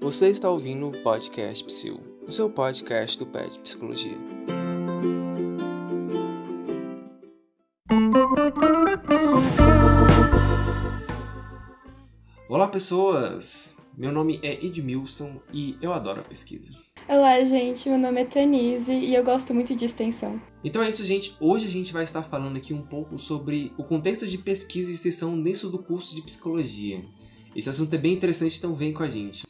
[0.00, 4.16] Você está ouvindo o podcast Psil, o seu podcast do PET Psicologia.
[12.48, 13.76] Olá, pessoas!
[13.96, 16.72] Meu nome é Edmilson e eu adoro a pesquisa.
[17.08, 17.88] Olá, gente.
[17.88, 20.40] Meu nome é Tanise e eu gosto muito de extensão.
[20.62, 21.34] Então é isso, gente.
[21.40, 24.94] Hoje a gente vai estar falando aqui um pouco sobre o contexto de pesquisa e
[24.94, 27.04] extensão dentro do curso de psicologia.
[27.58, 29.44] Esse assunto é bem interessante, então vem com a gente.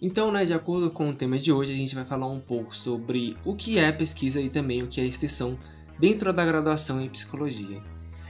[0.00, 2.76] Então, né, de acordo com o tema de hoje, a gente vai falar um pouco
[2.76, 5.58] sobre o que é pesquisa e também o que é extensão
[5.98, 7.82] dentro da graduação em psicologia.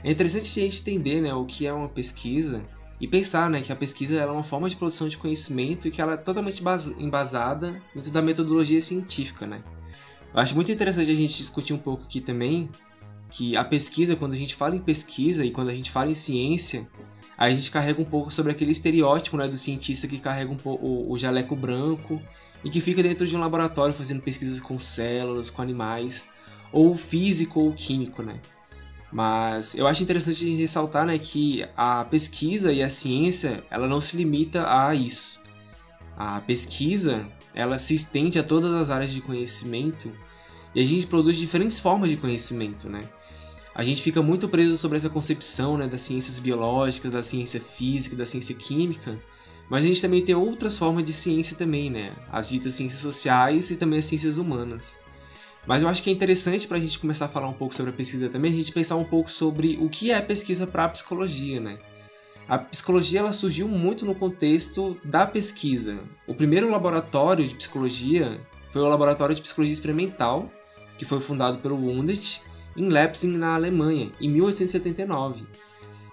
[0.03, 2.67] É interessante a gente entender né, o que é uma pesquisa
[2.99, 6.01] e pensar né, que a pesquisa é uma forma de produção de conhecimento e que
[6.01, 6.63] ela é totalmente
[6.97, 9.45] embasada dentro da metodologia científica.
[9.45, 9.63] Né?
[10.33, 12.71] Eu acho muito interessante a gente discutir um pouco aqui também
[13.29, 16.15] que a pesquisa, quando a gente fala em pesquisa e quando a gente fala em
[16.15, 16.87] ciência,
[17.37, 20.85] a gente carrega um pouco sobre aquele estereótipo né, do cientista que carrega um pouco
[20.85, 22.21] o, jaleco branco
[22.63, 26.29] e que fica dentro de um laboratório fazendo pesquisas com células, com animais,
[26.71, 28.39] ou físico ou químico, né?
[29.11, 34.17] Mas eu acho interessante ressaltar né, que a pesquisa e a ciência ela não se
[34.17, 35.41] limita a isso.
[36.17, 40.11] A pesquisa ela se estende a todas as áreas de conhecimento
[40.73, 43.01] e a gente produz diferentes formas de conhecimento, né?
[43.75, 48.15] A gente fica muito preso sobre essa concepção né, das ciências biológicas, da ciência física,
[48.15, 49.19] da ciência química,
[49.69, 52.13] mas a gente também tem outras formas de ciência também, né?
[52.31, 54.97] As ditas ciências sociais e também as ciências humanas.
[55.67, 57.91] Mas eu acho que é interessante para a gente começar a falar um pouco sobre
[57.91, 60.89] a pesquisa também, a gente pensar um pouco sobre o que é pesquisa para a
[60.89, 61.77] psicologia, né?
[62.47, 66.03] A psicologia ela surgiu muito no contexto da pesquisa.
[66.27, 68.39] O primeiro laboratório de psicologia
[68.71, 70.49] foi o Laboratório de Psicologia Experimental,
[70.97, 72.44] que foi fundado pelo Wundt
[72.75, 75.45] em Leipzig, na Alemanha, em 1879.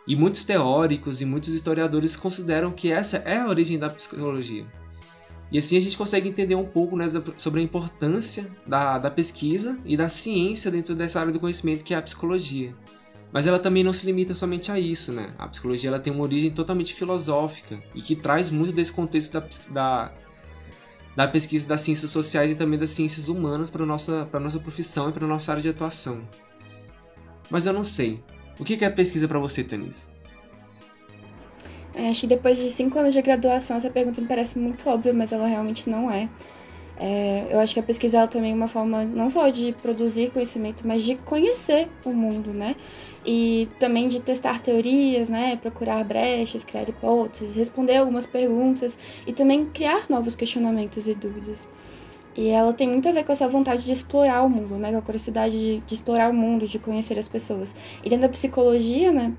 [0.07, 4.67] E muitos teóricos e muitos historiadores consideram que essa é a origem da psicologia.
[5.51, 9.79] E assim a gente consegue entender um pouco né, sobre a importância da, da pesquisa
[9.85, 12.75] e da ciência dentro dessa área do conhecimento que é a psicologia.
[13.31, 15.35] Mas ela também não se limita somente a isso, né?
[15.39, 19.49] A psicologia ela tem uma origem totalmente filosófica e que traz muito desse contexto da,
[19.71, 20.13] da,
[21.17, 25.09] da pesquisa das ciências sociais e também das ciências humanas para a nossa, nossa profissão
[25.09, 26.23] e para a nossa área de atuação.
[27.53, 28.19] Mas eu não sei.
[28.59, 30.07] O que é pesquisa para você, Tanise?
[31.95, 35.13] É, acho que depois de cinco anos de graduação, essa pergunta me parece muito óbvia,
[35.13, 36.31] mas ela realmente não é.
[36.99, 40.31] é eu acho que a pesquisa ela também é uma forma não só de produzir
[40.31, 42.75] conhecimento, mas de conhecer o mundo, né?
[43.27, 45.57] E também de testar teorias, né?
[45.57, 48.97] Procurar brechas, criar hipóteses, responder algumas perguntas
[49.27, 51.69] e também criar novos questionamentos e dúvidas.
[52.37, 54.91] E ela tem muito a ver com essa vontade de explorar o mundo, né?
[54.91, 57.75] Com a curiosidade de, de explorar o mundo, de conhecer as pessoas.
[58.03, 59.35] E dentro da psicologia, né?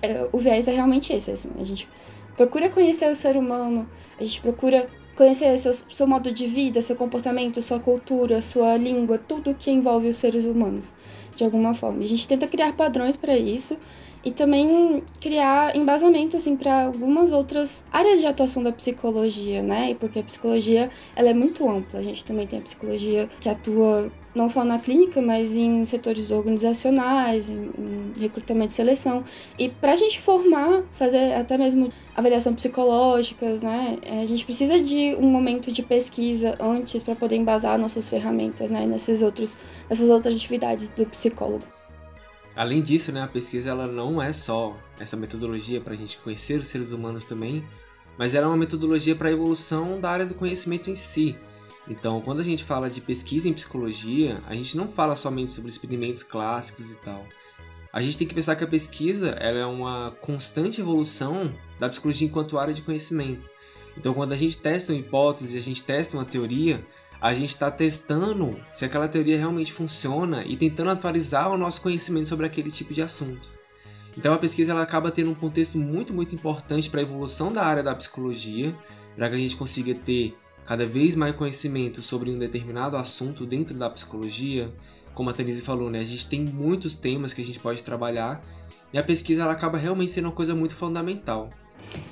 [0.00, 1.50] É, o viés é realmente esse, assim.
[1.58, 1.88] A gente
[2.36, 3.86] procura conhecer o ser humano,
[4.18, 9.18] a gente procura conhecer seu, seu modo de vida, seu comportamento, sua cultura, sua língua,
[9.18, 10.92] tudo que envolve os seres humanos,
[11.36, 12.02] de alguma forma.
[12.02, 13.76] A gente tenta criar padrões para isso
[14.24, 19.94] e também criar embasamento assim para algumas outras áreas de atuação da psicologia, né?
[19.98, 22.00] Porque a psicologia ela é muito ampla.
[22.00, 26.30] A gente também tem a psicologia que atua não só na clínica, mas em setores
[26.30, 29.24] organizacionais, em, em recrutamento e seleção.
[29.58, 33.98] E para a gente formar, fazer até mesmo avaliação psicológicas, né?
[34.02, 38.70] É, a gente precisa de um momento de pesquisa antes para poder embasar nossas ferramentas,
[38.70, 38.86] né?
[38.86, 39.56] Nessas, outros,
[39.88, 41.81] nessas outras atividades do psicólogo.
[42.54, 46.60] Além disso, né, a pesquisa ela não é só essa metodologia para a gente conhecer
[46.60, 47.64] os seres humanos também,
[48.18, 51.36] mas ela é uma metodologia para a evolução da área do conhecimento em si.
[51.88, 55.70] Então, quando a gente fala de pesquisa em psicologia, a gente não fala somente sobre
[55.70, 57.26] experimentos clássicos e tal.
[57.92, 62.26] A gente tem que pensar que a pesquisa ela é uma constante evolução da psicologia
[62.26, 63.50] enquanto área de conhecimento.
[63.96, 66.84] Então, quando a gente testa uma hipótese, a gente testa uma teoria,
[67.22, 72.28] a gente está testando se aquela teoria realmente funciona e tentando atualizar o nosso conhecimento
[72.28, 73.48] sobre aquele tipo de assunto.
[74.18, 77.64] Então a pesquisa ela acaba tendo um contexto muito, muito importante para a evolução da
[77.64, 78.76] área da psicologia,
[79.14, 80.36] para que a gente consiga ter
[80.66, 84.74] cada vez mais conhecimento sobre um determinado assunto dentro da psicologia.
[85.14, 88.42] Como a Tanise falou, né, a gente tem muitos temas que a gente pode trabalhar
[88.92, 91.50] e a pesquisa ela acaba realmente sendo uma coisa muito fundamental.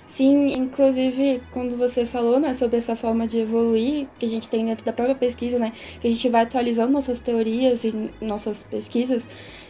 [0.07, 4.65] Sim, inclusive quando você falou, né, sobre essa forma de evoluir que a gente tem
[4.65, 9.27] dentro da própria pesquisa, né, que a gente vai atualizando nossas teorias e nossas pesquisas,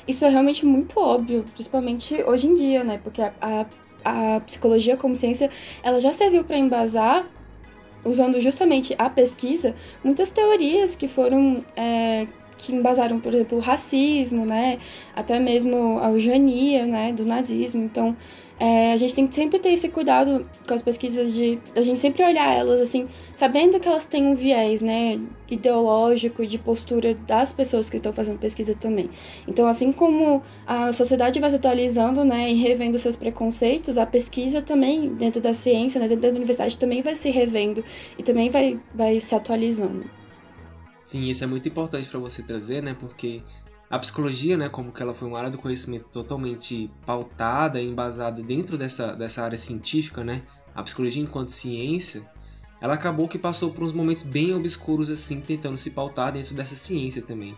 [0.09, 4.97] isso é realmente muito óbvio, principalmente hoje em dia, né, porque a, a, a psicologia
[4.97, 5.51] como ciência,
[5.83, 7.29] ela já serviu para embasar
[8.03, 12.27] usando justamente a pesquisa, muitas teorias que foram é,
[12.61, 14.79] que embasaram, por exemplo, o racismo, né,
[15.15, 17.83] até mesmo a eugenia, né, do nazismo.
[17.83, 18.17] Então,
[18.61, 21.99] é, a gente tem que sempre ter esse cuidado com as pesquisas de a gente
[21.99, 25.19] sempre olhar elas assim, sabendo que elas têm um viés, né,
[25.51, 29.09] ideológico de postura das pessoas que estão fazendo pesquisa também.
[29.49, 34.61] Então, assim como a sociedade vai se atualizando, né, e revendo seus preconceitos, a pesquisa
[34.61, 37.83] também dentro da ciência, né, dentro da universidade também vai se revendo
[38.19, 40.05] e também vai vai se atualizando.
[41.07, 43.43] Sim, isso é muito importante para você trazer, né, porque
[43.91, 48.41] a psicologia, né, como que ela foi uma área do conhecimento totalmente pautada e embasada
[48.41, 50.43] dentro dessa, dessa área científica, né,
[50.73, 52.23] a psicologia enquanto ciência,
[52.81, 56.77] ela acabou que passou por uns momentos bem obscuros assim, tentando se pautar dentro dessa
[56.77, 57.55] ciência também.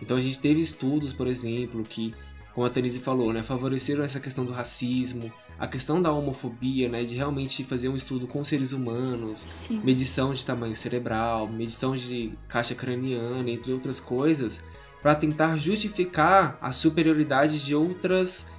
[0.00, 2.14] Então a gente teve estudos, por exemplo, que,
[2.54, 7.02] como a Tanise falou, né, favoreceram essa questão do racismo, a questão da homofobia, né,
[7.02, 9.80] de realmente fazer um estudo com seres humanos, Sim.
[9.82, 14.64] medição de tamanho cerebral, medição de caixa craniana, entre outras coisas,
[15.02, 18.50] para tentar justificar a superioridade de outras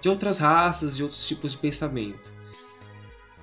[0.00, 2.32] de outras raças, de outros tipos de pensamento.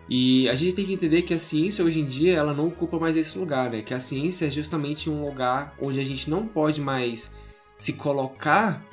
[0.10, 3.00] E a gente tem que entender que a ciência hoje em dia ela não ocupa
[3.00, 3.82] mais esse lugar, né?
[3.82, 7.32] Que a ciência é justamente um lugar onde a gente não pode mais
[7.78, 8.84] se colocar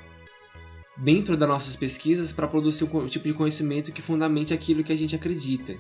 [0.97, 4.97] dentro das nossas pesquisas para produzir um tipo de conhecimento que fundamente aquilo que a
[4.97, 5.77] gente acredita.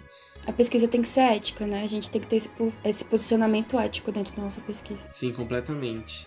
[0.46, 1.82] A pesquisa tem que ser ética, né?
[1.82, 2.50] A gente tem que ter esse,
[2.84, 5.04] esse posicionamento ético dentro da nossa pesquisa.
[5.08, 6.26] Sim, completamente.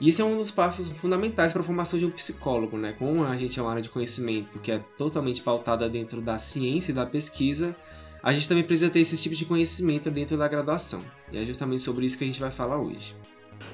[0.00, 2.94] E esse é um dos passos fundamentais para a formação de um psicólogo, né?
[2.98, 6.90] Como a gente é uma área de conhecimento que é totalmente pautada dentro da ciência
[6.90, 7.76] e da pesquisa,
[8.22, 11.02] a gente também precisa ter esse tipo de conhecimento dentro da graduação.
[11.30, 13.14] E é justamente sobre isso que a gente vai falar hoje.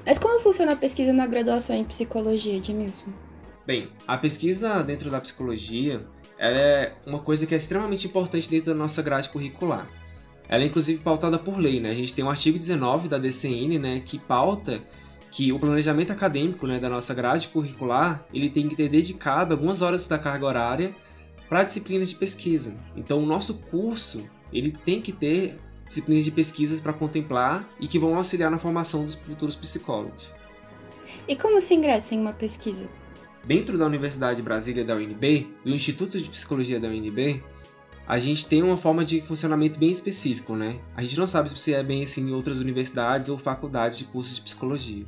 [0.05, 3.11] Mas como funciona a pesquisa na graduação em psicologia, Edmilson?
[3.65, 6.05] Bem, a pesquisa dentro da psicologia
[6.37, 9.87] é uma coisa que é extremamente importante dentro da nossa grade curricular.
[10.49, 11.91] Ela é inclusive pautada por lei, né?
[11.91, 14.83] A gente tem o artigo 19 da DCN, né, que pauta
[15.31, 19.81] que o planejamento acadêmico né, da nossa grade curricular ele tem que ter dedicado algumas
[19.81, 20.93] horas da carga horária
[21.47, 22.75] para disciplinas de pesquisa.
[22.95, 27.97] Então, o nosso curso ele tem que ter disciplinas de pesquisas para contemplar e que
[27.97, 30.33] vão auxiliar na formação dos futuros psicólogos.
[31.27, 32.85] E como se ingressa em uma pesquisa?
[33.43, 37.43] Dentro da Universidade de Brasília da UNB, do Instituto de Psicologia da UNB,
[38.07, 40.79] a gente tem uma forma de funcionamento bem específico, né?
[40.95, 44.35] A gente não sabe se é bem assim em outras universidades ou faculdades de cursos
[44.35, 45.05] de psicologia.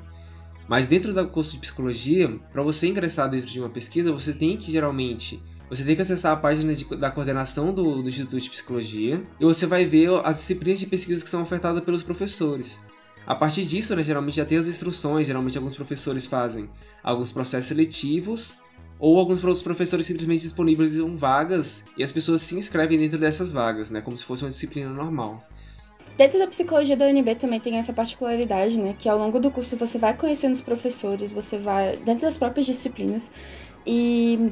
[0.67, 4.57] Mas dentro do curso de psicologia, para você ingressar dentro de uma pesquisa, você tem
[4.57, 8.49] que geralmente você tem que acessar a página de, da coordenação do, do, Instituto de
[8.49, 12.79] Psicologia e você vai ver as disciplinas de pesquisa que são ofertadas pelos professores.
[13.25, 16.69] A partir disso, né, geralmente já tem as instruções, geralmente alguns professores fazem
[17.01, 18.57] alguns processos seletivos
[18.99, 24.01] ou alguns professores simplesmente disponibilizam vagas e as pessoas se inscrevem dentro dessas vagas, né,
[24.01, 25.43] como se fosse uma disciplina normal.
[26.17, 28.95] Dentro da psicologia da UNB também tem essa particularidade, né?
[28.97, 32.67] Que ao longo do curso você vai conhecendo os professores, você vai dentro das próprias
[32.67, 33.31] disciplinas
[33.85, 34.51] e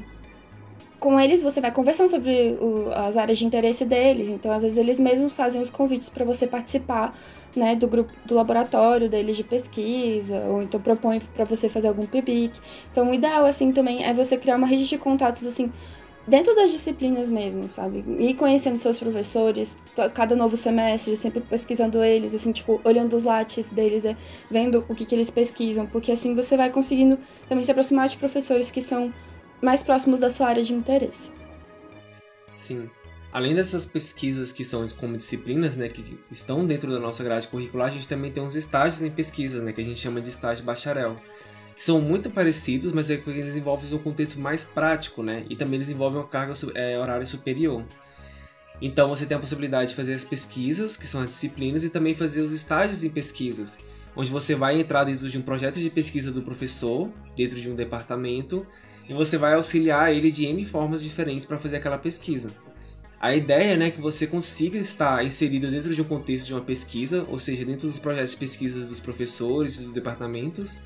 [0.99, 4.27] com eles você vai conversando sobre o, as áreas de interesse deles.
[4.27, 7.17] Então, às vezes eles mesmos fazem os convites para você participar,
[7.55, 12.05] né, do grupo do laboratório deles de pesquisa, ou então propõe para você fazer algum
[12.05, 12.59] PIBIC.
[12.91, 15.71] Então, o ideal assim também é você criar uma rede de contatos assim
[16.27, 18.03] dentro das disciplinas mesmo, sabe?
[18.19, 19.77] E conhecendo seus professores,
[20.13, 24.15] cada novo semestre, sempre pesquisando eles, assim, tipo, olhando os lattes deles, é,
[24.49, 27.17] vendo o que, que eles pesquisam, porque assim você vai conseguindo
[27.49, 29.13] também se aproximar de professores que são
[29.61, 31.31] mais próximos da sua área de interesse.
[32.53, 32.89] Sim.
[33.33, 37.87] Além dessas pesquisas que são como disciplinas, né, que estão dentro da nossa grade curricular,
[37.87, 40.65] a gente também tem uns estágios em pesquisa, né, que a gente chama de estágio
[40.65, 41.15] bacharel
[41.75, 45.45] que são muito parecidos, mas é que eles envolvem um contexto mais prático, né?
[45.49, 47.85] E também eles envolvem uma carga é, horária superior.
[48.81, 52.15] Então você tem a possibilidade de fazer as pesquisas, que são as disciplinas, e também
[52.15, 53.77] fazer os estágios em pesquisas,
[54.15, 57.75] onde você vai entrar dentro de um projeto de pesquisa do professor, dentro de um
[57.75, 58.65] departamento,
[59.07, 62.51] e você vai auxiliar ele de N formas diferentes para fazer aquela pesquisa.
[63.19, 66.61] A ideia né, é que você consiga estar inserido dentro de um contexto de uma
[66.61, 70.79] pesquisa, ou seja, dentro dos projetos de pesquisa dos professores dos departamentos,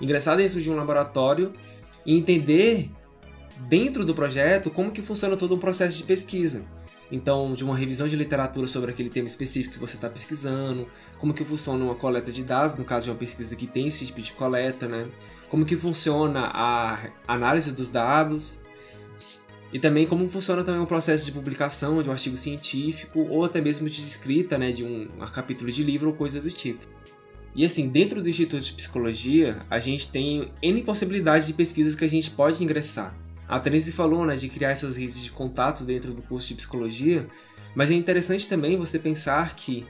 [0.00, 1.52] ingressar dentro de um laboratório
[2.04, 2.90] e entender
[3.68, 6.64] dentro do projeto como que funciona todo um processo de pesquisa.
[7.12, 10.86] Então, de uma revisão de literatura sobre aquele tema específico que você está pesquisando,
[11.18, 14.06] como que funciona uma coleta de dados, no caso de uma pesquisa que tem esse
[14.06, 15.08] tipo de coleta, né?
[15.48, 18.62] Como que funciona a análise dos dados,
[19.72, 23.60] e também como funciona também o processo de publicação de um artigo científico ou até
[23.60, 26.84] mesmo de escrita, né, de um, um capítulo de livro ou coisa do tipo.
[27.54, 32.04] E assim, dentro do Instituto de Psicologia, a gente tem N possibilidades de pesquisas que
[32.04, 33.14] a gente pode ingressar.
[33.48, 37.26] A Therese falou né, de criar essas redes de contato dentro do curso de Psicologia,
[37.74, 39.84] mas é interessante também você pensar que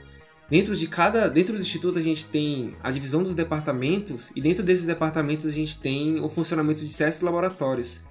[0.49, 4.63] dentro de cada dentro do instituto a gente tem a divisão dos departamentos e dentro
[4.63, 8.01] desses departamentos a gente tem o funcionamento de certos laboratórios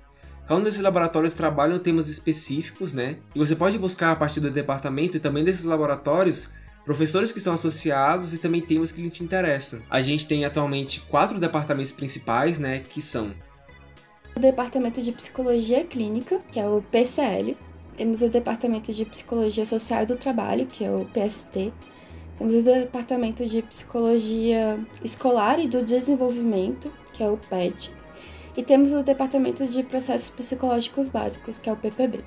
[0.50, 3.19] Cada um desses laboratórios trabalham temas específicos, né?
[3.33, 6.50] E você pode buscar a partir do departamento e também desses laboratórios
[6.84, 9.80] professores que estão associados e também temas que lhe te interessam.
[9.88, 12.80] A gente tem atualmente quatro departamentos principais, né?
[12.80, 13.34] Que são
[14.37, 17.56] o Departamento de Psicologia Clínica, que é o PCL.
[17.96, 21.72] Temos o Departamento de Psicologia Social e do Trabalho, que é o PST.
[22.38, 27.90] Temos o Departamento de Psicologia Escolar e do Desenvolvimento, que é o PED.
[28.56, 32.20] E temos o Departamento de Processos Psicológicos Básicos, que é o PPB.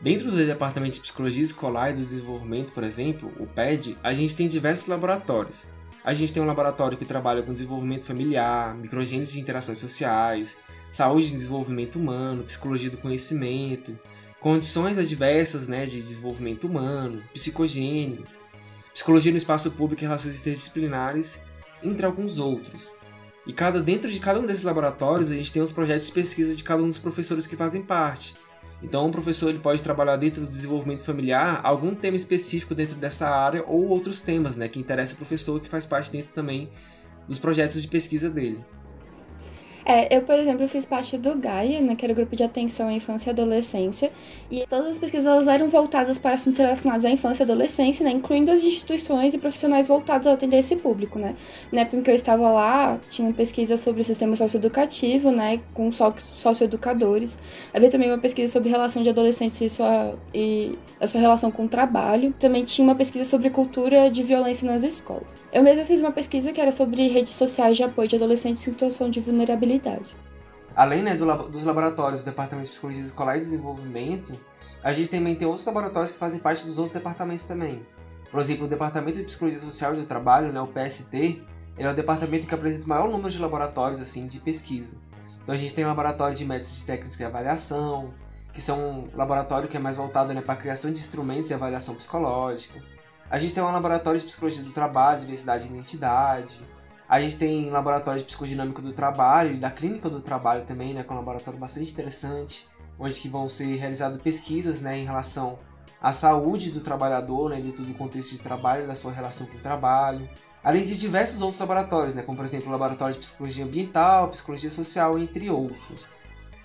[0.00, 4.36] Dentro do Departamento de Psicologia Escolar e do Desenvolvimento, por exemplo, o PED, a gente
[4.36, 5.68] tem diversos laboratórios.
[6.04, 10.56] A gente tem um laboratório que trabalha com desenvolvimento familiar, microgênese de interações sociais,
[10.92, 13.98] saúde e desenvolvimento humano, psicologia do conhecimento,
[14.38, 18.38] condições adversas né, de desenvolvimento humano, psicogênese,
[18.92, 21.40] psicologia no espaço público e relações interdisciplinares,
[21.82, 22.92] entre alguns outros.
[23.46, 26.54] E cada, dentro de cada um desses laboratórios, a gente tem os projetos de pesquisa
[26.54, 28.34] de cada um dos professores que fazem parte.
[28.82, 33.28] Então, o professor ele pode trabalhar dentro do desenvolvimento familiar algum tema específico dentro dessa
[33.28, 36.70] área ou outros temas, né, que interessam o professor que faz parte dentro também
[37.26, 38.64] dos projetos de pesquisa dele.
[39.88, 42.88] É, eu, por exemplo, fiz parte do GAIA, né, que era o grupo de atenção
[42.88, 44.10] à infância e adolescência,
[44.50, 48.10] e todas as pesquisas elas eram voltadas para assuntos relacionados à infância e adolescência, né,
[48.10, 51.36] incluindo as instituições e profissionais voltados a atender esse público, né.
[51.70, 55.92] Na época em que eu estava lá, tinha pesquisa sobre o sistema socioeducativo, né, com
[55.92, 57.38] socioeducadores.
[57.72, 61.66] Havia também uma pesquisa sobre relação de adolescentes e, sua, e a sua relação com
[61.66, 62.34] o trabalho.
[62.40, 65.40] Também tinha uma pesquisa sobre cultura de violência nas escolas.
[65.52, 68.72] Eu mesma fiz uma pesquisa que era sobre redes sociais de apoio de adolescentes em
[68.72, 69.75] situação de vulnerabilidade
[70.74, 74.32] Além né, do, dos laboratórios do Departamento de Psicologia Escolar e Desenvolvimento,
[74.82, 77.86] a gente também tem outros laboratórios que fazem parte dos outros departamentos também.
[78.30, 81.42] Por exemplo, o Departamento de Psicologia Social e do Trabalho, né, o PST,
[81.78, 84.96] ele é o departamento que apresenta o maior número de laboratórios assim de pesquisa.
[85.42, 88.12] Então a gente tem um laboratório de métodos de técnicas de avaliação,
[88.52, 91.54] que são um laboratório que é mais voltado né, para a criação de instrumentos e
[91.54, 92.82] avaliação psicológica.
[93.30, 96.60] A gente tem um laboratório de psicologia do trabalho, diversidade e identidade.
[97.08, 101.04] A gente tem laboratório de psicodinâmica do trabalho e da clínica do trabalho também, né,
[101.04, 102.66] que é um laboratório bastante interessante,
[102.98, 105.56] onde que vão ser realizadas pesquisas, né, em relação
[106.02, 109.60] à saúde do trabalhador, né, dentro do contexto de trabalho, da sua relação com o
[109.60, 110.28] trabalho.
[110.64, 114.70] Além de diversos outros laboratórios, né, como por exemplo o laboratório de psicologia ambiental, psicologia
[114.70, 116.08] social, entre outros.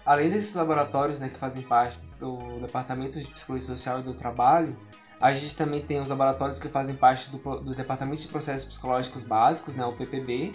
[0.03, 4.75] Além desses laboratórios, né, que fazem parte do departamento de psicologia social e do trabalho,
[5.21, 9.23] a gente também tem os laboratórios que fazem parte do, do Departamento de Processos Psicológicos
[9.23, 10.51] Básicos, né, o PPB,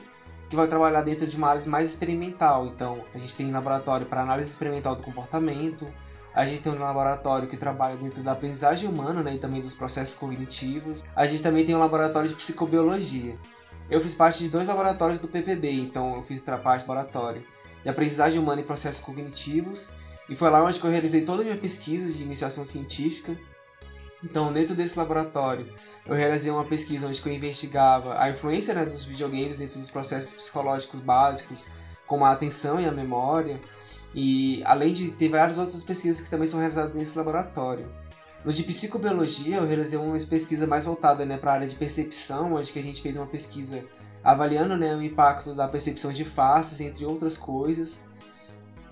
[0.50, 2.66] que vai trabalhar dentro de uma análise mais experimental.
[2.66, 5.86] Então, a gente tem um laboratório para análise experimental do comportamento,
[6.34, 9.72] a gente tem um laboratório que trabalha dentro da aprendizagem humana né, e também dos
[9.72, 11.02] processos cognitivos.
[11.14, 13.38] A gente também tem um laboratório de psicobiologia.
[13.88, 17.42] Eu fiz parte de dois laboratórios do PPB, então eu fiz parte do laboratório
[17.82, 19.90] de aprendizagem humana e processos cognitivos.
[20.28, 23.34] E foi lá onde eu realizei toda a minha pesquisa de iniciação científica.
[24.28, 25.64] Então, dentro desse laboratório,
[26.04, 30.32] eu realizei uma pesquisa onde eu investigava a influência né, dos videogames dentro dos processos
[30.32, 31.68] psicológicos básicos,
[32.08, 33.60] como a atenção e a memória,
[34.12, 37.88] e além de ter várias outras pesquisas que também são realizadas nesse laboratório.
[38.44, 42.54] No de psicobiologia, eu realizei uma pesquisa mais voltada né, para a área de percepção,
[42.54, 43.84] onde que a gente fez uma pesquisa
[44.24, 48.04] avaliando né, o impacto da percepção de faces, entre outras coisas.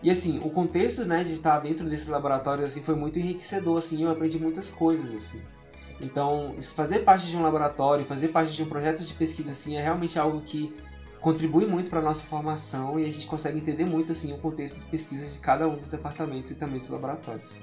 [0.04, 4.04] E assim, o contexto, né, de estar dentro desses laboratórios assim foi muito enriquecedor, assim,
[4.04, 5.40] eu aprendi muitas coisas, assim.
[5.98, 9.82] Então, fazer parte de um laboratório, fazer parte de um projeto de pesquisa assim é
[9.82, 10.74] realmente algo que
[11.22, 14.80] contribui muito para a nossa formação e a gente consegue entender muito assim o contexto
[14.80, 17.58] de pesquisa de cada um dos departamentos e também dos laboratórios.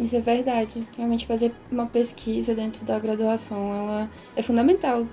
[0.00, 0.82] Isso é verdade.
[0.96, 5.06] Realmente fazer uma pesquisa dentro da graduação, ela é fundamental.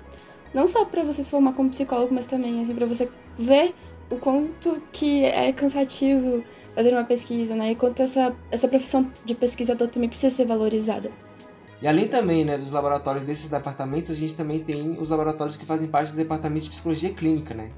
[0.52, 3.74] Não só para você se formar como psicólogo, mas também assim para você ver
[4.10, 6.44] o quanto que é cansativo
[6.74, 7.72] fazer uma pesquisa, né?
[7.72, 11.10] E quanto essa, essa profissão de pesquisador também precisa ser valorizada.
[11.80, 15.66] E além também né, dos laboratórios desses departamentos, a gente também tem os laboratórios que
[15.66, 17.70] fazem parte do departamento de psicologia clínica, né?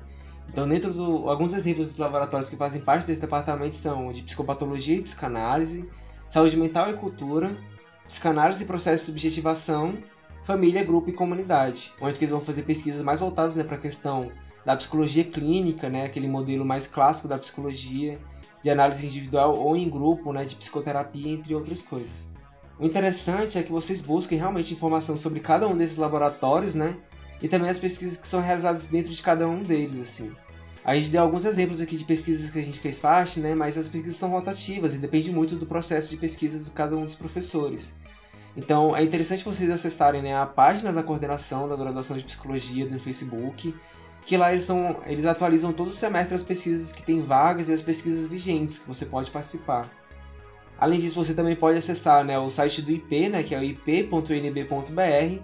[0.49, 4.97] Então, dentro do alguns exemplos dos laboratórios que fazem parte desse departamento são de psicopatologia
[4.97, 5.89] e psicanálise,
[6.29, 7.57] saúde mental e cultura,
[8.07, 9.99] psicanálise e processo de subjetivação,
[10.45, 14.33] família, grupo e comunidade, onde eles vão fazer pesquisas mais voltadas né, para a questão
[14.69, 18.19] da psicologia clínica, né, aquele modelo mais clássico da psicologia,
[18.63, 22.29] de análise individual ou em grupo, né, de psicoterapia, entre outras coisas.
[22.79, 26.99] O interessante é que vocês busquem realmente informação sobre cada um desses laboratórios, né,
[27.41, 30.37] e também as pesquisas que são realizadas dentro de cada um deles, assim.
[30.85, 33.79] A gente deu alguns exemplos aqui de pesquisas que a gente fez parte, né, mas
[33.79, 37.15] as pesquisas são rotativas e depende muito do processo de pesquisa de cada um dos
[37.15, 37.95] professores.
[38.55, 43.01] Então é interessante vocês acessarem né, a página da coordenação da graduação de psicologia no
[43.01, 43.75] Facebook
[44.29, 47.81] que lá eles, são, eles atualizam todo semestre as pesquisas que têm vagas e as
[47.81, 49.89] pesquisas vigentes que você pode participar.
[50.79, 53.65] Além disso, você também pode acessar né, o site do IP, né, que é o
[53.65, 55.43] ip.unb.br,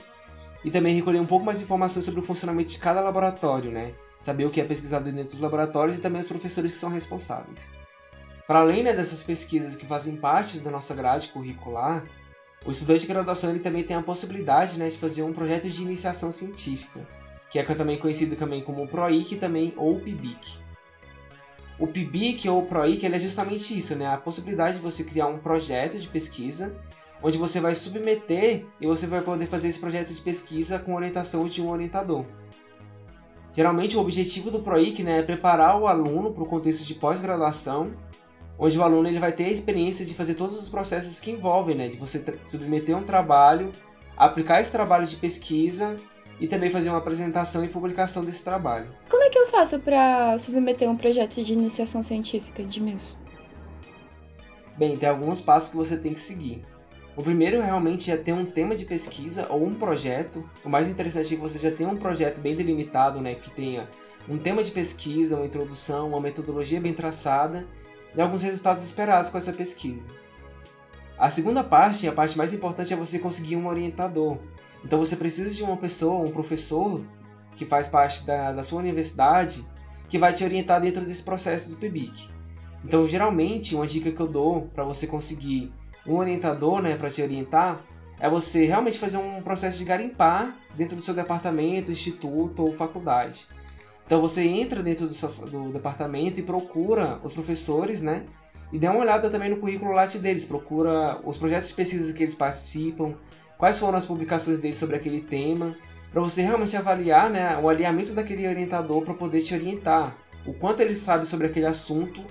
[0.63, 3.95] e também recolher um pouco mais de informações sobre o funcionamento de cada laboratório, né?
[4.21, 7.71] Saber o que é pesquisado dentro dos laboratórios e também os professores que são responsáveis.
[8.47, 12.05] Para além né, dessas pesquisas que fazem parte da nossa grade curricular,
[12.67, 15.81] o estudante de graduação ele também tem a possibilidade né, de fazer um projeto de
[15.81, 17.01] iniciação científica,
[17.63, 20.59] que é também conhecido também como PROIC também ou PIBIC.
[21.79, 25.39] O PIBIC ou PROIC ele é justamente isso, né, a possibilidade de você criar um
[25.39, 26.77] projeto de pesquisa
[27.23, 31.47] onde você vai submeter e você vai poder fazer esse projeto de pesquisa com orientação
[31.47, 32.25] de um orientador.
[33.53, 37.93] Geralmente o objetivo do PROIC né, é preparar o aluno para o contexto de pós-graduação,
[38.59, 41.77] onde o aluno ele vai ter a experiência de fazer todos os processos que envolvem,
[41.77, 43.71] né, de você submeter um trabalho,
[44.17, 45.97] aplicar esse trabalho de pesquisa
[46.41, 48.89] e também fazer uma apresentação e publicação desse trabalho.
[49.09, 53.17] Como é que eu faço para submeter um projeto de iniciação científica de MEUS?
[54.77, 56.65] Bem, tem alguns passos que você tem que seguir.
[57.17, 60.49] O primeiro realmente é ter um tema de pesquisa ou um projeto.
[60.65, 63.89] O mais interessante é que você já tenha um projeto bem delimitado, né, que tenha
[64.29, 67.65] um tema de pesquisa, uma introdução, uma metodologia bem traçada
[68.17, 70.11] e alguns resultados esperados com essa pesquisa.
[71.17, 74.39] A segunda parte, a parte mais importante, é você conseguir um orientador.
[74.85, 77.03] Então você precisa de uma pessoa, um professor
[77.57, 79.67] que faz parte da, da sua universidade
[80.09, 82.29] que vai te orientar dentro desse processo do PIBIC.
[82.85, 85.73] Então, geralmente, uma dica que eu dou para você conseguir
[86.07, 87.83] um orientador, né, para te orientar,
[88.21, 93.47] é você realmente fazer um processo de garimpar dentro do seu departamento, instituto ou faculdade.
[94.07, 98.25] Então você entra dentro do, seu, do departamento e procura os professores, né?
[98.71, 102.23] E dá uma olhada também no currículo Latte deles, procura os projetos de pesquisa que
[102.23, 103.15] eles participam,
[103.59, 105.77] quais foram as publicações deles sobre aquele tema,
[106.13, 110.81] para você realmente avaliar né, o alinhamento daquele orientador para poder te orientar, o quanto
[110.81, 112.23] ele sabe sobre aquele assunto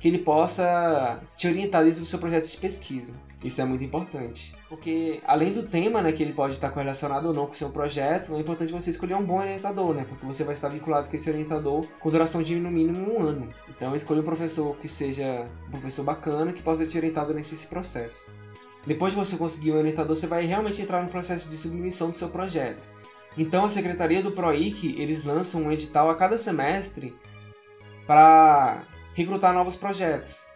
[0.00, 3.12] que ele possa te orientar dentro do seu projeto de pesquisa.
[3.42, 4.56] Isso é muito importante.
[4.68, 7.70] Porque além do tema, né, que ele pode estar correlacionado ou não com o seu
[7.70, 10.06] projeto, é importante você escolher um bom orientador, né?
[10.08, 13.48] Porque você vai estar vinculado com esse orientador com duração de no mínimo um ano.
[13.68, 17.66] Então escolha um professor que seja um professor bacana, que possa te orientar durante esse
[17.66, 18.34] processo.
[18.86, 22.16] Depois de você conseguir um orientador, você vai realmente entrar no processo de submissão do
[22.16, 22.86] seu projeto.
[23.36, 27.16] Então a secretaria do PROIC, eles lançam um edital a cada semestre
[28.06, 30.46] para recrutar novos projetos.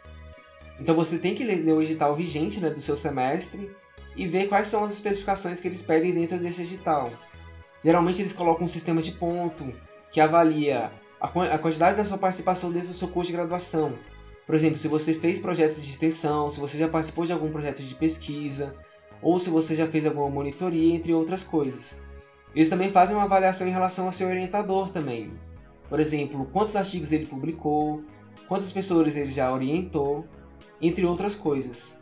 [0.79, 3.75] Então você tem que ler o edital vigente né, do seu semestre
[4.14, 7.12] e ver quais são as especificações que eles pedem dentro desse edital.
[7.83, 9.73] Geralmente eles colocam um sistema de ponto
[10.12, 13.99] que avalia a quantidade da sua participação dentro do seu curso de graduação.
[14.49, 17.83] Por exemplo, se você fez projetos de extensão, se você já participou de algum projeto
[17.83, 18.75] de pesquisa,
[19.21, 22.01] ou se você já fez alguma monitoria, entre outras coisas.
[22.55, 25.35] Eles também fazem uma avaliação em relação ao seu orientador também.
[25.87, 28.03] Por exemplo, quantos artigos ele publicou,
[28.49, 30.25] quantas pessoas ele já orientou,
[30.81, 32.01] entre outras coisas.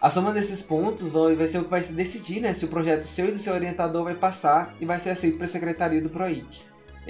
[0.00, 3.02] A soma desses pontos vai ser o que vai se decidir né, se o projeto
[3.02, 6.10] seu e do seu orientador vai passar e vai ser aceito para a secretaria do
[6.10, 6.60] PROIC.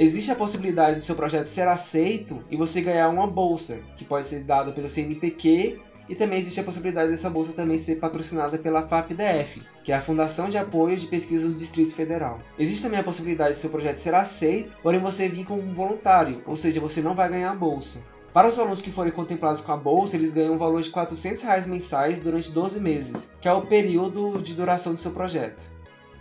[0.03, 4.25] Existe a possibilidade de seu projeto ser aceito e você ganhar uma bolsa, que pode
[4.25, 8.89] ser dada pelo CNPq, e também existe a possibilidade dessa bolsa também ser patrocinada pela
[8.89, 12.39] FAPDF, que é a Fundação de Apoio de Pesquisa do Distrito Federal.
[12.59, 16.41] Existe também a possibilidade de seu projeto ser aceito, porém você vir como um voluntário,
[16.47, 18.03] ou seja, você não vai ganhar a bolsa.
[18.33, 21.43] Para os alunos que forem contemplados com a bolsa, eles ganham um valor de 400
[21.43, 25.71] reais mensais durante 12 meses, que é o período de duração do seu projeto.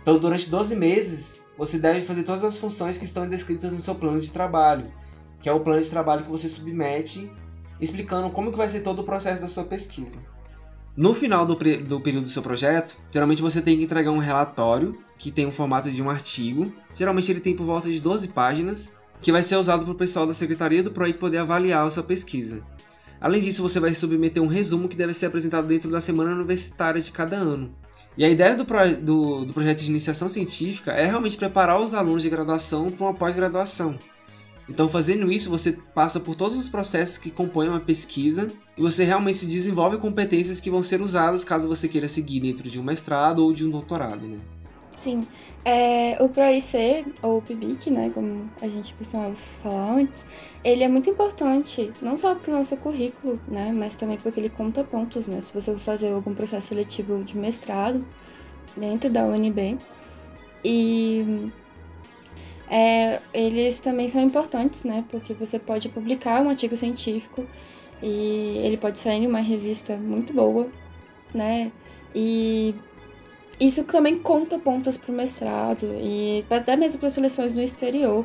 [0.02, 3.94] Então, durante 12 meses, você deve fazer todas as funções que estão descritas no seu
[3.94, 4.86] plano de trabalho,
[5.42, 7.30] que é o plano de trabalho que você submete,
[7.78, 10.16] explicando como que vai ser todo o processo da sua pesquisa.
[10.96, 14.98] No final do, do período do seu projeto, geralmente você tem que entregar um relatório
[15.18, 16.72] que tem o formato de um artigo.
[16.94, 20.26] Geralmente ele tem por volta de 12 páginas que vai ser usado para o pessoal
[20.26, 22.62] da Secretaria do PROIC poder avaliar a sua pesquisa.
[23.20, 27.02] Além disso, você vai submeter um resumo que deve ser apresentado dentro da semana universitária
[27.02, 27.70] de cada ano.
[28.16, 31.94] E a ideia do, pro, do, do projeto de iniciação científica é realmente preparar os
[31.94, 33.98] alunos de graduação para uma pós-graduação.
[34.68, 39.04] Então, fazendo isso, você passa por todos os processos que compõem uma pesquisa e você
[39.04, 42.82] realmente se desenvolve competências que vão ser usadas caso você queira seguir dentro de um
[42.82, 44.28] mestrado ou de um doutorado.
[44.28, 44.38] Né?
[45.00, 45.26] Sim.
[45.64, 50.26] É, o ProIC, ou PIBIC, né, como a gente costumava falar antes,
[50.62, 54.50] ele é muito importante, não só para o nosso currículo, né, mas também porque ele
[54.50, 58.04] conta pontos, né, se você for fazer algum processo seletivo de mestrado
[58.76, 59.78] dentro da UNB.
[60.62, 61.50] E
[62.68, 67.46] é, eles também são importantes, né, porque você pode publicar um artigo científico
[68.02, 70.68] e ele pode sair em uma revista muito boa,
[71.32, 71.72] né,
[72.14, 72.74] e
[73.60, 78.24] isso também conta pontos para o mestrado e até mesmo para seleções no exterior.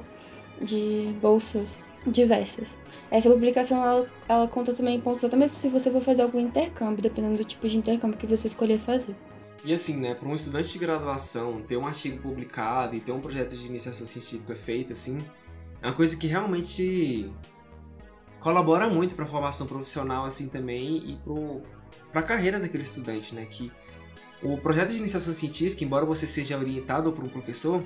[0.62, 2.78] de bolsas diversas.
[3.10, 7.02] Essa publicação ela, ela conta também pontos até mesmo se você for fazer algum intercâmbio,
[7.02, 9.16] dependendo do tipo de intercâmbio que você escolher fazer.
[9.64, 13.20] E assim, né, para um estudante de graduação ter um artigo publicado e ter um
[13.20, 15.18] projeto de iniciação científica feito assim,
[15.82, 17.32] é uma coisa que realmente
[18.40, 21.20] colabora muito para a formação profissional assim também e
[22.12, 23.72] para a carreira daquele estudante, né, que
[24.42, 27.84] o projeto de iniciação científica, embora você seja orientado por um professor,